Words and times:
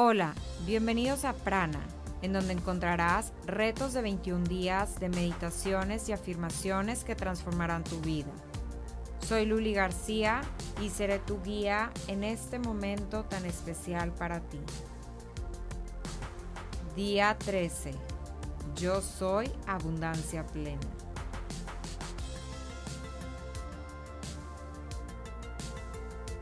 Hola, 0.00 0.32
bienvenidos 0.64 1.24
a 1.24 1.32
Prana, 1.32 1.80
en 2.22 2.32
donde 2.32 2.52
encontrarás 2.52 3.32
retos 3.46 3.94
de 3.94 4.02
21 4.02 4.44
días 4.44 5.00
de 5.00 5.08
meditaciones 5.08 6.08
y 6.08 6.12
afirmaciones 6.12 7.02
que 7.02 7.16
transformarán 7.16 7.82
tu 7.82 7.98
vida. 8.02 8.30
Soy 9.26 9.44
Luli 9.44 9.72
García 9.72 10.42
y 10.80 10.90
seré 10.90 11.18
tu 11.18 11.42
guía 11.42 11.90
en 12.06 12.22
este 12.22 12.60
momento 12.60 13.24
tan 13.24 13.44
especial 13.44 14.12
para 14.12 14.38
ti. 14.38 14.60
Día 16.94 17.36
13. 17.36 17.90
Yo 18.76 19.02
soy 19.02 19.50
abundancia 19.66 20.46
plena. 20.46 20.97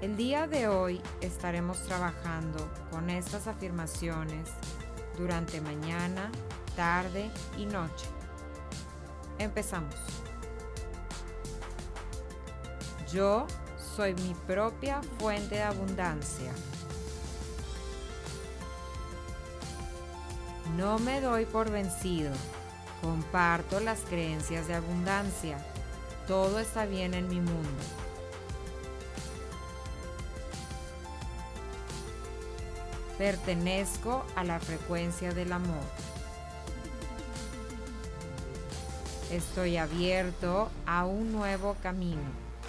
El 0.07 0.17
día 0.17 0.47
de 0.47 0.69
hoy 0.69 1.01
estaremos 1.21 1.83
trabajando 1.83 2.71
con 2.93 3.11
estas 3.11 3.49
afirmaciones 3.49 4.49
durante 5.19 5.61
mañana, 5.61 6.31
tarde 6.77 7.29
y 7.59 7.67
noche. 7.67 8.07
Empezamos. 9.41 9.97
Yo 13.13 13.49
soy 13.97 14.15
mi 14.15 14.33
propia 14.47 15.01
fuente 15.19 15.57
de 15.57 15.63
abundancia. 15.65 16.53
No 20.77 21.01
me 21.01 21.21
doy 21.21 21.47
por 21.47 21.69
vencido. 21.69 22.31
Comparto 23.03 23.81
las 23.81 24.03
creencias 24.03 24.69
de 24.69 24.75
abundancia. 24.75 25.59
Todo 26.29 26.61
está 26.61 26.87
bien 26.87 27.13
en 27.13 27.27
mi 27.27 27.41
mundo. 27.41 28.06
Pertenezco 33.19 34.25
a 34.37 34.45
la 34.45 34.61
frecuencia 34.61 35.33
del 35.33 35.53
amor. 35.53 35.83
Estoy 39.31 39.79
abierto 39.79 40.71
a 40.87 41.07
un 41.07 41.33
nuevo 41.33 41.77
camino. 41.83 42.23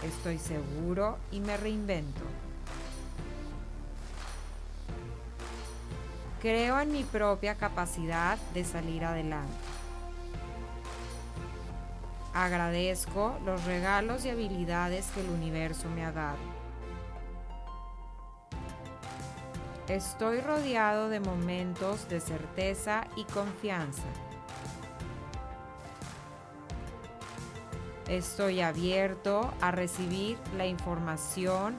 Estoy 0.04 0.38
seguro 0.38 1.18
y 1.32 1.42
me 1.42 1.58
reinvento. 1.58 2.22
Creo 6.42 6.80
en 6.80 6.92
mi 6.94 7.04
propia 7.04 7.56
capacidad 7.56 8.38
de 8.54 8.64
salir 8.64 9.04
adelante. 9.04 9.52
Agradezco 12.34 13.38
los 13.44 13.64
regalos 13.66 14.24
y 14.24 14.30
habilidades 14.30 15.08
que 15.08 15.22
el 15.22 15.30
universo 15.30 15.90
me 15.90 16.06
ha 16.06 16.12
dado. 16.12 16.38
Estoy 19.88 20.42
rodeado 20.42 21.08
de 21.08 21.22
momentos 21.22 22.10
de 22.10 22.20
certeza 22.20 23.08
y 23.16 23.24
confianza. 23.24 24.04
Estoy 28.10 28.60
abierto 28.60 29.54
a 29.62 29.72
recibir 29.72 30.38
la 30.58 30.66
información, 30.66 31.78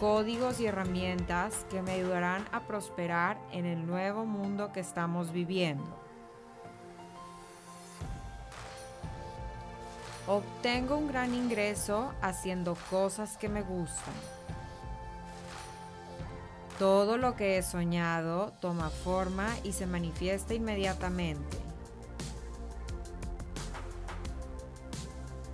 códigos 0.00 0.58
y 0.58 0.66
herramientas 0.66 1.64
que 1.70 1.80
me 1.80 1.92
ayudarán 1.92 2.44
a 2.50 2.66
prosperar 2.66 3.38
en 3.52 3.66
el 3.66 3.86
nuevo 3.86 4.26
mundo 4.26 4.72
que 4.72 4.80
estamos 4.80 5.30
viviendo. 5.30 5.96
Obtengo 10.26 10.96
un 10.96 11.06
gran 11.06 11.34
ingreso 11.34 12.12
haciendo 12.20 12.76
cosas 12.90 13.36
que 13.36 13.48
me 13.48 13.62
gustan. 13.62 14.43
Todo 16.78 17.18
lo 17.18 17.36
que 17.36 17.56
he 17.56 17.62
soñado 17.62 18.52
toma 18.60 18.90
forma 18.90 19.48
y 19.62 19.72
se 19.72 19.86
manifiesta 19.86 20.54
inmediatamente. 20.54 21.58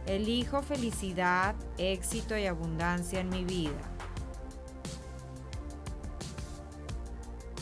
Elijo 0.06 0.62
felicidad, 0.62 1.54
éxito 1.76 2.36
y 2.36 2.46
abundancia 2.46 3.20
en 3.20 3.28
mi 3.28 3.44
vida. 3.44 3.82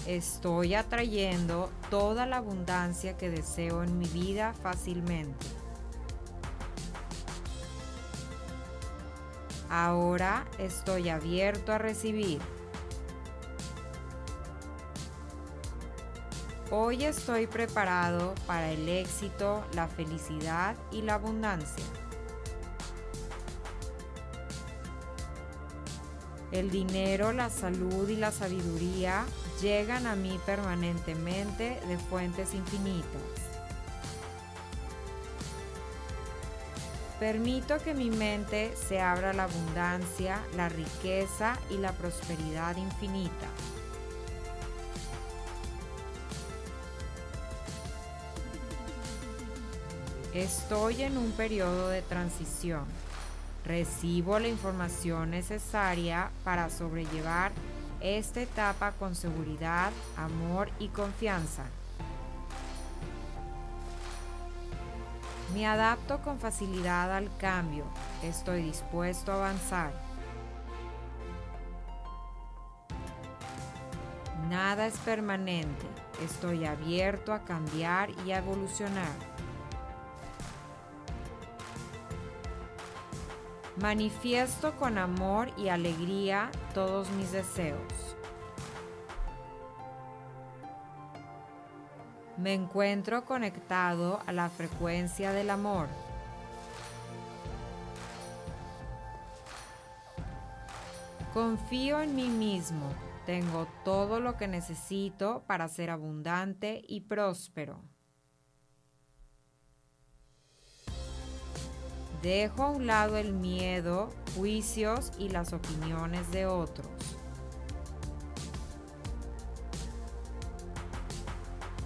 Estoy 0.06 0.74
atrayendo 0.74 1.70
toda 1.90 2.24
la 2.24 2.38
abundancia 2.38 3.18
que 3.18 3.28
deseo 3.28 3.82
en 3.82 3.98
mi 3.98 4.06
vida 4.06 4.54
fácilmente. 4.54 5.46
Ahora 9.68 10.46
estoy 10.58 11.10
abierto 11.10 11.72
a 11.72 11.78
recibir. 11.78 12.40
Hoy 16.70 17.02
estoy 17.04 17.46
preparado 17.46 18.34
para 18.46 18.70
el 18.70 18.86
éxito, 18.90 19.64
la 19.72 19.88
felicidad 19.88 20.76
y 20.92 21.00
la 21.00 21.14
abundancia. 21.14 21.84
El 26.52 26.70
dinero, 26.70 27.32
la 27.32 27.48
salud 27.48 28.06
y 28.10 28.16
la 28.16 28.32
sabiduría 28.32 29.24
llegan 29.62 30.06
a 30.06 30.14
mí 30.14 30.38
permanentemente 30.44 31.80
de 31.88 31.96
fuentes 31.96 32.52
infinitas. 32.52 33.22
Permito 37.18 37.78
que 37.78 37.94
mi 37.94 38.10
mente 38.10 38.74
se 38.76 39.00
abra 39.00 39.30
a 39.30 39.32
la 39.32 39.44
abundancia, 39.44 40.38
la 40.54 40.68
riqueza 40.68 41.58
y 41.70 41.78
la 41.78 41.92
prosperidad 41.92 42.76
infinita. 42.76 43.48
Estoy 50.34 51.02
en 51.02 51.16
un 51.16 51.32
periodo 51.32 51.88
de 51.88 52.02
transición. 52.02 52.84
Recibo 53.64 54.38
la 54.38 54.48
información 54.48 55.30
necesaria 55.30 56.30
para 56.44 56.68
sobrellevar 56.68 57.52
esta 58.00 58.42
etapa 58.42 58.92
con 58.92 59.14
seguridad, 59.14 59.90
amor 60.16 60.70
y 60.78 60.88
confianza. 60.88 61.64
Me 65.54 65.66
adapto 65.66 66.20
con 66.20 66.38
facilidad 66.38 67.10
al 67.16 67.34
cambio. 67.38 67.84
Estoy 68.22 68.62
dispuesto 68.62 69.32
a 69.32 69.36
avanzar. 69.36 69.92
Nada 74.50 74.86
es 74.86 74.96
permanente. 74.98 75.86
Estoy 76.22 76.66
abierto 76.66 77.32
a 77.32 77.44
cambiar 77.44 78.10
y 78.26 78.32
a 78.32 78.38
evolucionar. 78.38 79.37
Manifiesto 83.80 84.76
con 84.76 84.98
amor 84.98 85.52
y 85.56 85.68
alegría 85.68 86.50
todos 86.74 87.08
mis 87.10 87.30
deseos. 87.30 87.78
Me 92.36 92.54
encuentro 92.54 93.24
conectado 93.24 94.18
a 94.26 94.32
la 94.32 94.48
frecuencia 94.48 95.30
del 95.30 95.50
amor. 95.50 95.86
Confío 101.32 102.00
en 102.00 102.16
mí 102.16 102.28
mismo. 102.28 102.92
Tengo 103.26 103.68
todo 103.84 104.18
lo 104.18 104.36
que 104.36 104.48
necesito 104.48 105.44
para 105.46 105.68
ser 105.68 105.90
abundante 105.90 106.82
y 106.88 107.02
próspero. 107.02 107.80
Dejo 112.22 112.64
a 112.64 112.70
un 112.70 112.86
lado 112.86 113.16
el 113.16 113.32
miedo, 113.32 114.10
juicios 114.34 115.12
y 115.18 115.28
las 115.28 115.52
opiniones 115.52 116.30
de 116.32 116.46
otros. 116.46 116.88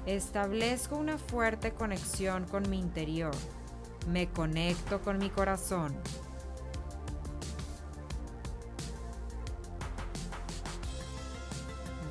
Establezco 0.07 0.97
una 0.97 1.19
fuerte 1.19 1.73
conexión 1.73 2.45
con 2.47 2.69
mi 2.71 2.79
interior. 2.79 3.35
Me 4.09 4.29
conecto 4.31 5.01
con 5.03 5.19
mi 5.19 5.29
corazón. 5.29 5.95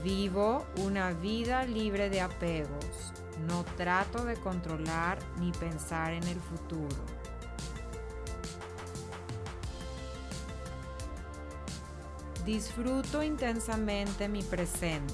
Vivo 0.04 0.66
una 0.78 1.12
vida 1.12 1.66
libre 1.66 2.10
de 2.10 2.22
apegos. 2.22 3.14
No 3.48 3.66
trato 3.76 4.26
de 4.26 4.36
controlar 4.36 5.18
ni 5.40 5.52
pensar 5.52 6.14
en 6.14 6.24
el 6.24 6.40
futuro. 6.40 7.21
Disfruto 12.46 13.22
intensamente 13.22 14.28
mi 14.28 14.42
presente. 14.42 15.14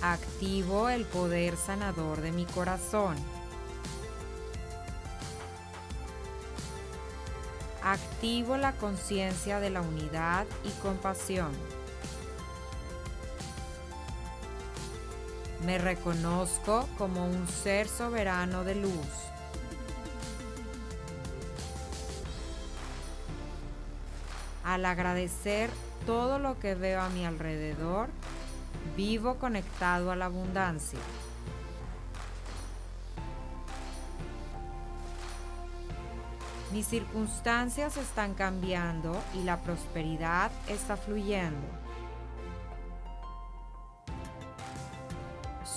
Activo 0.00 0.88
el 0.88 1.04
poder 1.04 1.58
sanador 1.58 2.22
de 2.22 2.32
mi 2.32 2.46
corazón. 2.46 3.16
Activo 7.82 8.56
la 8.56 8.72
conciencia 8.72 9.60
de 9.60 9.68
la 9.68 9.82
unidad 9.82 10.46
y 10.64 10.70
compasión. 10.80 11.52
Me 15.66 15.76
reconozco 15.78 16.88
como 16.96 17.26
un 17.26 17.46
ser 17.46 17.88
soberano 17.88 18.64
de 18.64 18.76
luz. 18.76 19.31
Al 24.64 24.84
agradecer 24.84 25.70
todo 26.06 26.38
lo 26.38 26.58
que 26.58 26.74
veo 26.74 27.00
a 27.00 27.08
mi 27.08 27.24
alrededor, 27.24 28.08
vivo 28.96 29.36
conectado 29.36 30.10
a 30.10 30.16
la 30.16 30.26
abundancia. 30.26 30.98
Mis 36.72 36.86
circunstancias 36.86 37.98
están 37.98 38.32
cambiando 38.32 39.22
y 39.34 39.42
la 39.42 39.58
prosperidad 39.58 40.50
está 40.68 40.96
fluyendo. 40.96 41.66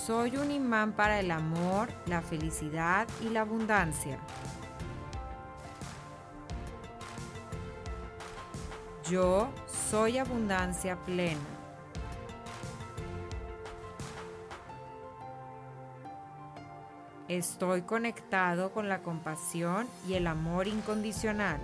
Soy 0.06 0.36
un 0.36 0.50
imán 0.50 0.92
para 0.92 1.20
el 1.20 1.32
amor, 1.32 1.88
la 2.06 2.22
felicidad 2.22 3.06
y 3.20 3.28
la 3.28 3.42
abundancia. 3.42 4.18
Yo 9.10 9.48
soy 9.88 10.18
abundancia 10.18 10.96
plena. 11.04 11.38
Estoy 17.28 17.82
conectado 17.82 18.72
con 18.72 18.88
la 18.88 19.02
compasión 19.02 19.86
y 20.08 20.14
el 20.14 20.26
amor 20.26 20.66
incondicional. 20.66 21.60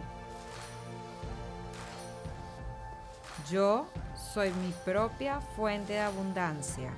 Yo 3.50 3.88
soy 4.14 4.50
mi 4.52 4.72
propia 4.84 5.40
fuente 5.40 5.94
de 5.94 6.00
abundancia. 6.00 6.92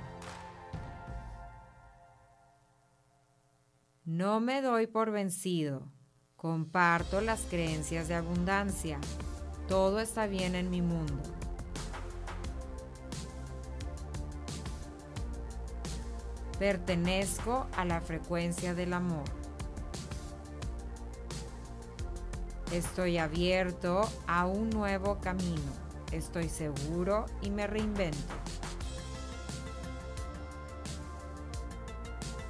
No 4.03 4.39
me 4.39 4.61
doy 4.61 4.85
por 4.85 5.09
vencido. 5.09 5.91
Comparto 6.35 7.21
las 7.21 7.41
creencias 7.41 8.07
de 8.07 8.13
abundancia. 8.13 8.99
Todo 9.67 9.99
está 9.99 10.27
bien 10.27 10.55
en 10.55 10.69
mi 10.69 10.81
mundo. 10.81 11.21
Pertenezco 16.59 17.67
a 17.75 17.83
la 17.83 17.99
frecuencia 17.99 18.73
del 18.73 18.93
amor. 18.93 19.25
Estoy 22.71 23.17
abierto 23.17 24.01
a 24.27 24.45
un 24.45 24.69
nuevo 24.69 25.19
camino. 25.19 25.71
Estoy 26.11 26.47
seguro 26.47 27.25
y 27.41 27.49
me 27.49 27.67
reinvento. 27.67 28.33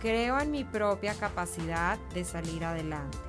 Creo 0.02 0.40
en 0.40 0.52
mi 0.52 0.64
propia 0.64 1.16
capacidad 1.16 1.98
de 2.14 2.26
salir 2.26 2.64
adelante. 2.64 3.25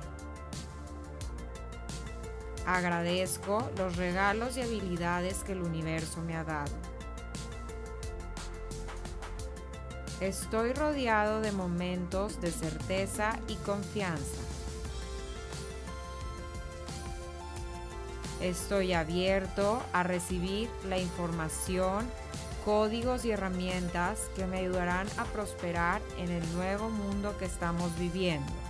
Agradezco 2.67 3.71
los 3.77 3.95
regalos 3.95 4.57
y 4.57 4.61
habilidades 4.61 5.37
que 5.45 5.53
el 5.53 5.61
universo 5.61 6.21
me 6.21 6.35
ha 6.35 6.43
dado. 6.43 6.73
Estoy 10.19 10.73
rodeado 10.73 11.39
de 11.39 11.53
momentos 11.53 12.41
de 12.41 12.51
certeza 12.51 13.39
y 13.47 13.55
confianza. 13.55 14.41
Estoy 18.41 18.91
abierto 18.91 19.81
a 19.93 20.03
recibir 20.03 20.69
la 20.89 20.99
información 20.99 22.05
códigos 22.65 23.23
y 23.23 23.31
herramientas 23.31 24.29
que 24.35 24.45
me 24.45 24.57
ayudarán 24.57 25.07
a 25.15 25.23
prosperar 25.23 26.01
en 26.17 26.31
el 26.31 26.53
nuevo 26.53 26.89
mundo 26.89 27.37
que 27.37 27.45
estamos 27.45 27.97
viviendo. 27.97 28.66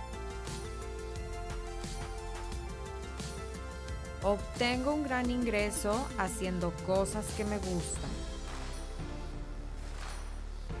Obtengo 4.28 4.92
un 4.92 5.04
gran 5.04 5.30
ingreso 5.30 6.06
haciendo 6.18 6.70
cosas 6.86 7.24
que 7.34 7.46
me 7.46 7.56
gustan. 7.56 8.10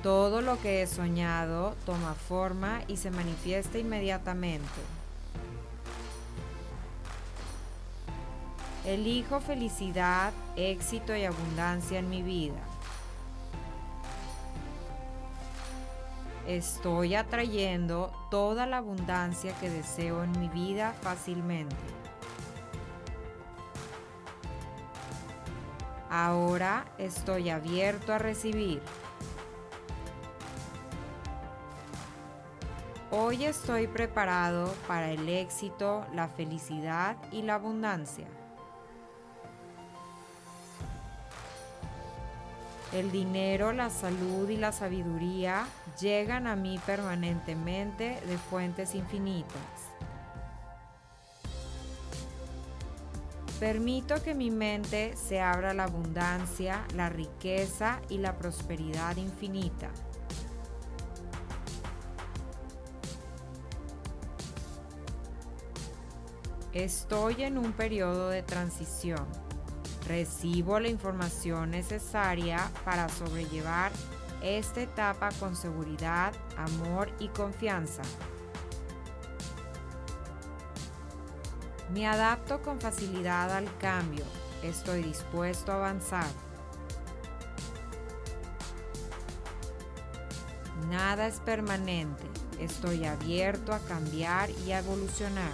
Todo 0.02 0.42
lo 0.42 0.60
que 0.60 0.82
he 0.82 0.86
soñado 0.86 1.74
toma 1.86 2.12
forma 2.12 2.82
y 2.88 2.98
se 2.98 3.10
manifiesta 3.10 3.78
inmediatamente. 3.78 4.68
Elijo 8.84 9.40
felicidad, 9.40 10.34
éxito 10.56 11.16
y 11.16 11.24
abundancia 11.24 12.00
en 12.00 12.10
mi 12.10 12.20
vida. 12.20 12.60
Estoy 16.46 17.14
atrayendo 17.14 18.12
toda 18.30 18.66
la 18.66 18.76
abundancia 18.76 19.58
que 19.58 19.70
deseo 19.70 20.22
en 20.22 20.38
mi 20.38 20.48
vida 20.48 20.94
fácilmente. 21.00 22.07
Ahora 26.10 26.86
estoy 26.98 27.50
abierto 27.50 28.12
a 28.12 28.18
recibir. 28.18 28.80
Hoy 33.10 33.44
estoy 33.44 33.86
preparado 33.86 34.72
para 34.86 35.10
el 35.10 35.28
éxito, 35.28 36.06
la 36.14 36.28
felicidad 36.28 37.16
y 37.32 37.42
la 37.42 37.54
abundancia. 37.54 38.26
El 42.92 43.10
dinero, 43.12 43.72
la 43.72 43.90
salud 43.90 44.48
y 44.48 44.56
la 44.56 44.72
sabiduría 44.72 45.66
llegan 46.00 46.46
a 46.46 46.56
mí 46.56 46.80
permanentemente 46.86 48.20
de 48.26 48.38
fuentes 48.38 48.94
infinitas. 48.94 49.87
Permito 53.60 54.22
que 54.22 54.34
mi 54.34 54.50
mente 54.50 55.16
se 55.16 55.40
abra 55.40 55.70
a 55.70 55.74
la 55.74 55.84
abundancia, 55.84 56.84
la 56.94 57.08
riqueza 57.08 58.00
y 58.08 58.18
la 58.18 58.36
prosperidad 58.38 59.16
infinita. 59.16 59.90
Estoy 66.72 67.42
en 67.42 67.58
un 67.58 67.72
periodo 67.72 68.28
de 68.28 68.42
transición 68.42 69.26
Recibo 70.08 70.80
la 70.80 70.88
información 70.88 71.70
necesaria 71.70 72.70
para 72.82 73.10
sobrellevar 73.10 73.92
esta 74.42 74.80
etapa 74.80 75.28
con 75.38 75.54
seguridad, 75.54 76.32
amor 76.56 77.10
y 77.18 77.28
confianza. 77.28 78.00
Me 81.92 82.06
adapto 82.06 82.60
con 82.60 82.80
facilidad 82.80 83.50
al 83.50 83.74
cambio. 83.78 84.24
Estoy 84.62 85.02
dispuesto 85.02 85.72
a 85.72 85.76
avanzar. 85.76 86.28
Nada 90.90 91.26
es 91.26 91.40
permanente. 91.40 92.24
Estoy 92.58 93.04
abierto 93.06 93.72
a 93.72 93.78
cambiar 93.78 94.50
y 94.66 94.72
a 94.72 94.80
evolucionar. 94.80 95.52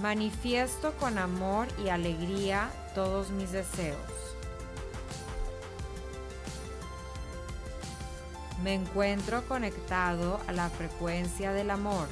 Manifiesto 0.00 0.92
con 0.98 1.18
amor 1.18 1.66
y 1.84 1.88
alegría 1.88 2.70
todos 2.94 3.30
mis 3.30 3.50
deseos. 3.50 4.17
Me 8.68 8.74
encuentro 8.74 9.42
conectado 9.48 10.40
a 10.46 10.52
la 10.52 10.68
frecuencia 10.68 11.54
del 11.54 11.70
amor. 11.70 12.06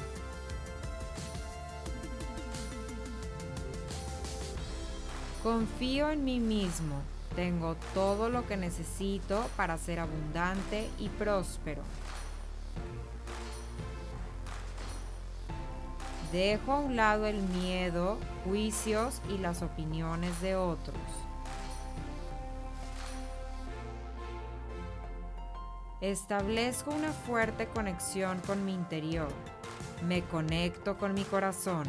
Confío 5.43 6.09
en 6.09 6.25
mí 6.25 6.39
mismo. 6.39 6.95
Tengo 7.35 7.75
todo 7.93 8.31
lo 8.31 8.47
que 8.47 8.57
necesito 8.57 9.47
para 9.55 9.77
ser 9.77 9.99
abundante 9.99 10.89
y 10.97 11.09
próspero. 11.09 11.83
Dejo 16.31 16.71
a 16.71 16.79
un 16.79 16.95
lado 16.95 17.27
el 17.27 17.39
miedo, 17.39 18.17
juicios 18.45 19.21
y 19.29 19.37
las 19.37 19.61
opiniones 19.61 20.41
de 20.41 20.55
otros. 20.55 20.97
Establezco 26.01 26.91
una 26.91 27.11
fuerte 27.11 27.67
conexión 27.69 28.39
con 28.45 28.63
mi 28.63 28.71
interior. 28.71 29.33
Me 30.03 30.23
conecto 30.25 30.95
con 30.95 31.15
mi 31.15 31.23
corazón. 31.23 31.85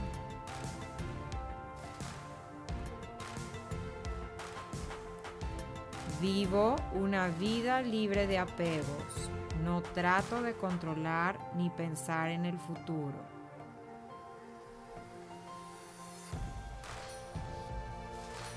Vivo 6.23 6.77
una 6.95 7.29
vida 7.29 7.83
libre 7.83 8.27
de 8.27 8.38
apegos. 8.38 9.31
No 9.62 9.83
trato 9.83 10.41
de 10.41 10.55
controlar 10.55 11.38
ni 11.55 11.69
pensar 11.69 12.31
en 12.31 12.47
el 12.47 12.59
futuro. 12.59 13.19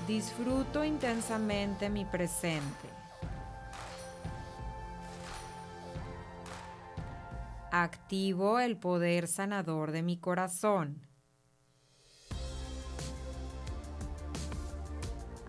Disfruto 0.08 0.82
intensamente 0.82 1.90
mi 1.90 2.06
presente. 2.06 3.01
Activo 7.74 8.58
el 8.58 8.76
poder 8.76 9.26
sanador 9.26 9.92
de 9.92 10.02
mi 10.02 10.18
corazón. 10.18 11.06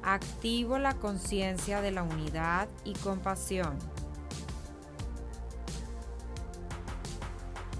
Activo 0.01 0.77
la 0.77 0.93
conciencia 0.93 1.81
de 1.81 1.91
la 1.91 2.03
unidad 2.03 2.69
y 2.85 2.93
compasión. 2.93 3.77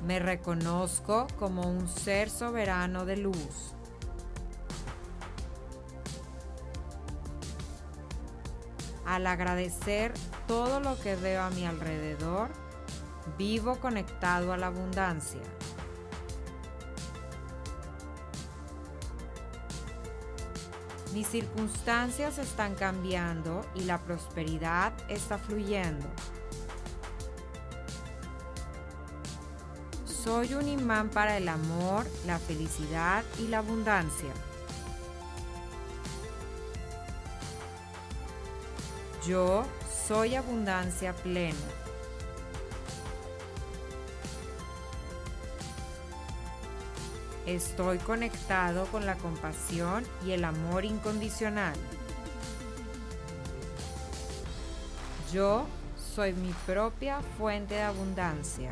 Me 0.06 0.20
reconozco 0.20 1.26
como 1.40 1.62
un 1.62 1.88
ser 1.88 2.30
soberano 2.30 3.06
de 3.06 3.16
luz. 3.16 3.74
Al 9.06 9.26
agradecer 9.26 10.14
todo 10.50 10.82
lo 10.82 11.00
que 11.00 11.16
veo 11.16 11.44
a 11.44 11.50
mi 11.50 11.66
alrededor, 11.66 12.63
vivo 13.38 13.80
conectado 13.80 14.54
a 14.54 14.58
la 14.58 14.68
abundancia. 14.68 15.42
Mis 21.14 21.28
circunstancias 21.28 22.40
están 22.40 22.74
cambiando 22.74 23.64
y 23.76 23.84
la 23.84 24.00
prosperidad 24.00 24.94
está 25.10 25.38
fluyendo. 25.38 26.08
Soy 30.06 30.54
un 30.56 30.68
imán 30.68 31.10
para 31.10 31.38
el 31.38 31.50
amor, 31.50 32.08
la 32.26 32.40
felicidad 32.40 33.24
y 33.40 33.48
la 33.48 33.60
abundancia. 33.60 34.32
Yo 39.28 39.66
soy 40.08 40.36
abundancia 40.36 41.14
plena. 41.14 41.83
Estoy 47.46 47.98
conectado 47.98 48.86
con 48.86 49.06
la 49.06 49.16
compasión 49.16 50.06
y 50.26 50.32
el 50.32 50.46
amor 50.46 50.86
incondicional. 50.86 51.74
Yo 55.34 55.66
soy 56.16 56.32
mi 56.34 56.54
propia 56.66 57.20
fuente 57.38 57.74
de 57.74 57.82
abundancia. 57.82 58.72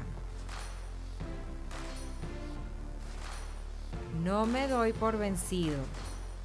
No 4.24 4.46
me 4.46 4.70
doy 4.70 4.94
por 4.94 5.18
vencido. 5.18 5.80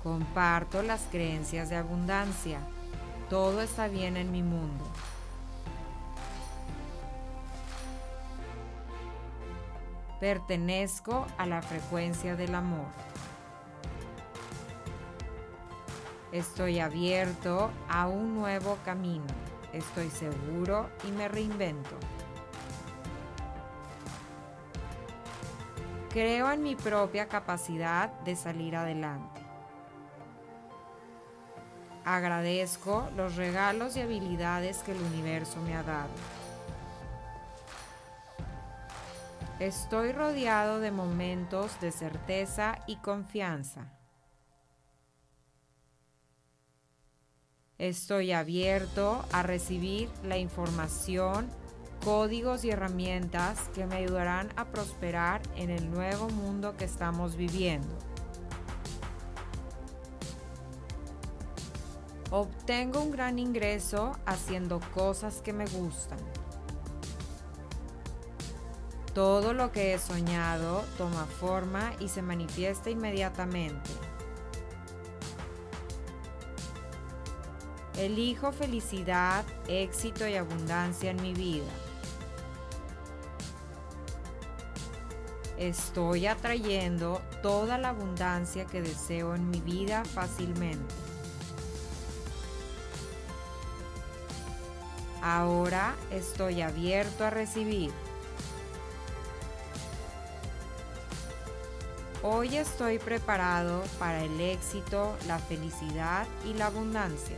Comparto 0.02 0.82
las 0.82 1.02
creencias 1.10 1.68
de 1.68 1.76
abundancia. 1.76 2.58
Todo 3.30 3.60
está 3.60 3.86
bien 3.86 4.16
en 4.16 4.32
mi 4.32 4.42
mundo. 4.42 4.84
Pertenezco 10.20 11.26
a 11.36 11.46
la 11.46 11.60
frecuencia 11.60 12.36
del 12.36 12.54
amor. 12.54 12.86
Estoy 16.32 16.80
abierto 16.80 17.70
a 17.88 18.08
un 18.08 18.34
nuevo 18.34 18.78
camino. 18.84 19.26
Estoy 19.72 20.08
seguro 20.08 20.88
y 21.06 21.10
me 21.12 21.28
reinvento. 21.28 21.96
Creo 26.10 26.50
en 26.50 26.62
mi 26.62 26.76
propia 26.76 27.28
capacidad 27.28 28.10
de 28.20 28.36
salir 28.36 28.74
adelante. 28.74 29.42
Agradezco 32.06 33.06
los 33.16 33.36
regalos 33.36 33.96
y 33.96 34.00
habilidades 34.00 34.78
que 34.78 34.92
el 34.92 35.02
universo 35.02 35.60
me 35.60 35.76
ha 35.76 35.82
dado. 35.82 36.08
Estoy 39.58 40.12
rodeado 40.12 40.80
de 40.80 40.90
momentos 40.90 41.80
de 41.80 41.90
certeza 41.90 42.78
y 42.86 42.96
confianza. 42.96 43.90
Estoy 47.78 48.32
abierto 48.32 49.24
a 49.32 49.42
recibir 49.42 50.10
la 50.22 50.36
información 50.36 51.48
códigos 52.04 52.66
y 52.66 52.70
herramientas 52.70 53.70
que 53.74 53.86
me 53.86 53.96
ayudarán 53.96 54.50
a 54.56 54.66
prosperar 54.66 55.40
en 55.56 55.70
el 55.70 55.90
nuevo 55.90 56.28
mundo 56.28 56.76
que 56.76 56.84
estamos 56.84 57.36
viviendo. 57.36 57.88
Obtengo 62.30 63.00
un 63.00 63.10
gran 63.10 63.38
ingreso 63.38 64.12
haciendo 64.26 64.80
cosas 64.92 65.40
que 65.40 65.54
me 65.54 65.64
gustan. 65.64 66.18
Todo 69.16 69.54
lo 69.54 69.72
que 69.72 69.94
he 69.94 69.98
soñado 69.98 70.84
toma 70.98 71.24
forma 71.24 71.94
y 72.00 72.08
se 72.08 72.20
manifiesta 72.20 72.90
inmediatamente. 72.90 73.88
Elijo 77.96 78.52
felicidad, 78.52 79.42
éxito 79.68 80.28
y 80.28 80.34
abundancia 80.34 81.12
en 81.12 81.22
mi 81.22 81.32
vida. 81.32 81.64
Estoy 85.56 86.26
atrayendo 86.26 87.22
toda 87.42 87.78
la 87.78 87.88
abundancia 87.88 88.66
que 88.66 88.82
deseo 88.82 89.34
en 89.34 89.48
mi 89.48 89.62
vida 89.62 90.04
fácilmente. 90.04 90.94
Ahora 95.22 95.94
estoy 96.10 96.60
abierto 96.60 97.24
a 97.24 97.30
recibir. 97.30 98.05
Hoy 102.28 102.56
estoy 102.56 102.98
preparado 102.98 103.84
para 104.00 104.24
el 104.24 104.40
éxito, 104.40 105.16
la 105.28 105.38
felicidad 105.38 106.26
y 106.44 106.54
la 106.54 106.66
abundancia. 106.66 107.36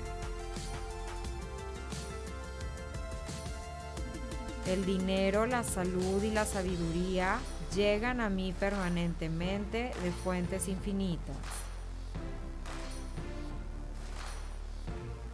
El 4.66 4.86
dinero, 4.86 5.44
la 5.44 5.62
salud 5.62 6.22
y 6.22 6.30
la 6.30 6.46
sabiduría 6.46 7.36
llegan 7.74 8.22
a 8.22 8.30
mí 8.30 8.54
permanentemente 8.58 9.92
de 10.02 10.10
fuentes 10.24 10.68
infinitas. 10.68 11.36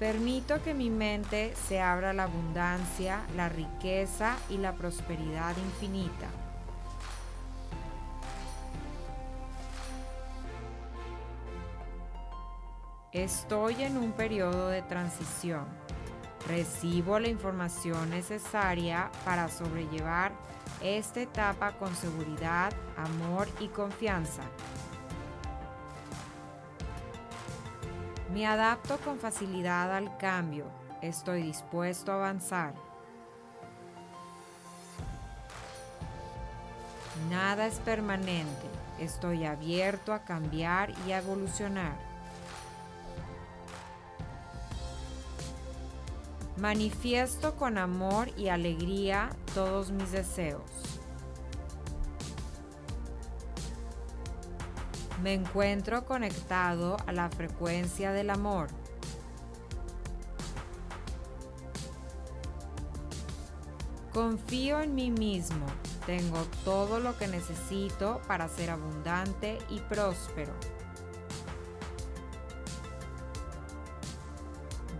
Permito 0.00 0.60
que 0.64 0.74
mi 0.74 0.90
mente 0.90 1.54
se 1.68 1.80
abra 1.80 2.10
a 2.10 2.12
la 2.12 2.24
abundancia, 2.24 3.20
la 3.36 3.48
riqueza 3.48 4.34
y 4.50 4.58
la 4.58 4.72
prosperidad 4.72 5.56
infinita. 5.58 6.43
Estoy 13.14 13.80
en 13.84 13.96
un 13.96 14.10
periodo 14.10 14.70
de 14.70 14.82
transición. 14.82 15.66
Recibo 16.48 17.20
la 17.20 17.28
información 17.28 18.10
necesaria 18.10 19.08
para 19.24 19.48
sobrellevar 19.48 20.32
esta 20.82 21.20
etapa 21.20 21.78
con 21.78 21.94
seguridad, 21.94 22.72
amor 22.96 23.46
y 23.60 23.68
confianza. 23.68 24.42
Me 28.32 28.48
adapto 28.48 28.98
con 28.98 29.20
facilidad 29.20 29.94
al 29.94 30.16
cambio. 30.16 30.66
Estoy 31.00 31.42
dispuesto 31.42 32.10
a 32.10 32.16
avanzar. 32.16 32.74
Nada 37.30 37.68
es 37.68 37.78
permanente. 37.78 38.66
Estoy 38.98 39.44
abierto 39.44 40.12
a 40.12 40.24
cambiar 40.24 40.92
y 41.06 41.12
a 41.12 41.18
evolucionar. 41.18 42.13
Manifiesto 46.64 47.56
con 47.56 47.76
amor 47.76 48.30
y 48.38 48.48
alegría 48.48 49.28
todos 49.54 49.90
mis 49.90 50.10
deseos. 50.12 50.62
Me 55.22 55.34
encuentro 55.34 56.06
conectado 56.06 56.96
a 57.06 57.12
la 57.12 57.28
frecuencia 57.28 58.12
del 58.12 58.30
amor. 58.30 58.68
Confío 64.14 64.80
en 64.80 64.94
mí 64.94 65.10
mismo. 65.10 65.66
Tengo 66.06 66.38
todo 66.64 66.98
lo 66.98 67.18
que 67.18 67.28
necesito 67.28 68.22
para 68.26 68.48
ser 68.48 68.70
abundante 68.70 69.58
y 69.68 69.80
próspero. 69.80 70.54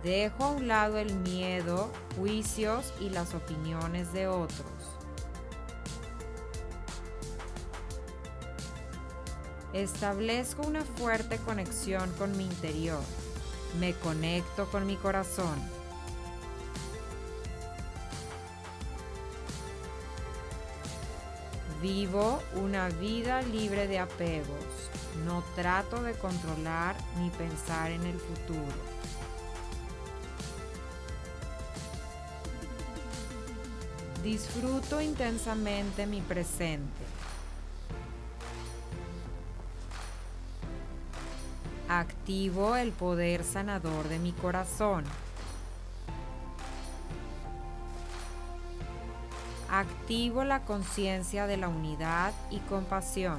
Dejo 0.05 0.43
a 0.43 0.51
un 0.51 0.67
lado 0.67 0.99
el 0.99 1.15
miedo, 1.15 1.91
juicios 2.15 2.93
y 3.01 3.09
las 3.09 3.33
opiniones 3.33 4.13
de 4.13 4.27
otros. 4.27 4.69
Establezco 9.73 10.61
una 10.61 10.83
fuerte 10.83 11.39
conexión 11.39 12.07
con 12.19 12.37
mi 12.37 12.45
interior. 12.45 13.01
Me 13.79 13.95
conecto 13.95 14.69
con 14.69 14.85
mi 14.85 14.95
corazón. 14.95 15.59
Vivo 21.81 22.43
una 22.53 22.89
vida 22.89 23.41
libre 23.41 23.87
de 23.87 23.97
apegos. 23.97 24.91
No 25.25 25.43
trato 25.55 26.03
de 26.03 26.13
controlar 26.13 26.95
ni 27.17 27.31
pensar 27.31 27.89
en 27.89 28.05
el 28.05 28.19
futuro. 28.19 28.94
Disfruto 34.25 34.99
intensamente 35.01 36.07
mi 36.07 36.19
presente. 36.19 37.03
Activo 41.87 42.75
el 42.75 42.91
poder 42.91 43.43
sanador 43.43 44.07
de 44.07 44.17
mi 44.17 44.31
corazón. 44.31 45.03
Activo 49.69 50.43
la 50.43 50.61
conciencia 50.61 51.45
de 51.45 51.57
la 51.57 51.67
unidad 51.67 52.33
y 52.49 52.61
compasión. 52.61 53.37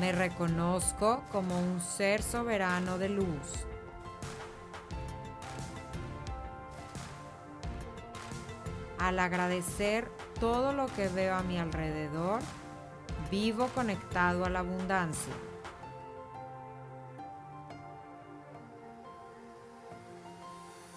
Me 0.00 0.12
reconozco 0.12 1.22
como 1.32 1.60
un 1.60 1.82
ser 1.82 2.22
soberano 2.22 2.96
de 2.96 3.10
luz. 3.10 3.66
Al 9.02 9.18
agradecer 9.18 10.08
todo 10.38 10.72
lo 10.72 10.86
que 10.86 11.08
veo 11.08 11.34
a 11.34 11.42
mi 11.42 11.58
alrededor, 11.58 12.40
vivo 13.32 13.66
conectado 13.74 14.44
a 14.44 14.48
la 14.48 14.60
abundancia. 14.60 15.32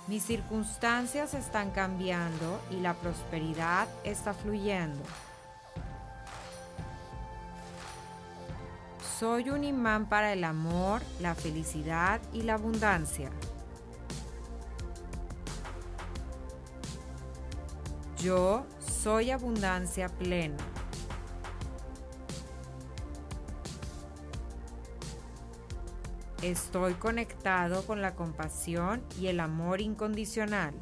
Mis 0.05 0.23
circunstancias 0.23 1.33
están 1.33 1.71
cambiando 1.71 2.61
y 2.69 2.75
la 2.75 2.93
prosperidad 2.93 3.87
está 4.03 4.35
fluyendo. 4.35 5.01
Soy 9.17 9.49
un 9.49 9.63
imán 9.63 10.07
para 10.07 10.31
el 10.31 10.43
amor, 10.43 11.01
la 11.21 11.33
felicidad 11.33 12.21
y 12.33 12.43
la 12.43 12.53
abundancia. 12.53 13.31
Yo 18.25 18.65
soy 18.79 19.29
abundancia 19.29 20.09
plena. 20.09 20.57
Estoy 26.41 26.95
conectado 26.95 27.85
con 27.85 28.01
la 28.01 28.15
compasión 28.15 29.03
y 29.21 29.27
el 29.27 29.39
amor 29.39 29.79
incondicional. 29.79 30.73